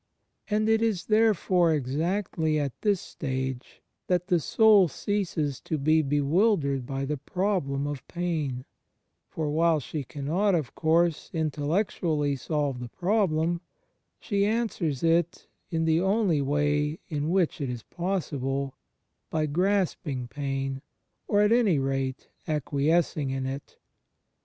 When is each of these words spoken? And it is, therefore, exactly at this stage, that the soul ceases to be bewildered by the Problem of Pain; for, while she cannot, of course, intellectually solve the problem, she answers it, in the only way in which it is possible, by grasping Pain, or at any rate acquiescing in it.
And 0.49 0.67
it 0.67 0.81
is, 0.81 1.05
therefore, 1.05 1.75
exactly 1.75 2.59
at 2.59 2.73
this 2.81 2.99
stage, 2.99 3.83
that 4.07 4.29
the 4.29 4.39
soul 4.39 4.87
ceases 4.87 5.59
to 5.61 5.77
be 5.77 6.01
bewildered 6.01 6.87
by 6.87 7.05
the 7.05 7.17
Problem 7.17 7.85
of 7.85 8.07
Pain; 8.07 8.65
for, 9.29 9.51
while 9.51 9.79
she 9.79 10.03
cannot, 10.03 10.55
of 10.55 10.73
course, 10.73 11.29
intellectually 11.33 12.35
solve 12.35 12.79
the 12.79 12.89
problem, 12.89 13.61
she 14.19 14.43
answers 14.43 15.03
it, 15.03 15.45
in 15.69 15.85
the 15.85 16.01
only 16.01 16.41
way 16.41 16.97
in 17.07 17.29
which 17.29 17.61
it 17.61 17.69
is 17.69 17.83
possible, 17.83 18.73
by 19.29 19.45
grasping 19.45 20.27
Pain, 20.27 20.81
or 21.27 21.41
at 21.41 21.51
any 21.51 21.77
rate 21.77 22.27
acquiescing 22.47 23.29
in 23.29 23.45
it. 23.45 23.77